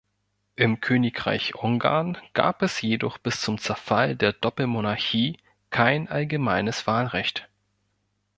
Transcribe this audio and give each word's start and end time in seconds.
Im 0.55 0.79
Königreich 0.81 1.53
Ungarn 1.53 2.17
gab 2.33 2.63
es 2.63 2.81
jedoch 2.81 3.19
bis 3.19 3.39
zum 3.39 3.59
Zerfall 3.59 4.15
der 4.15 4.33
Doppelmonarchie 4.33 5.37
kein 5.69 6.07
allgemeines 6.07 6.87
Wahlrecht. 6.87 7.47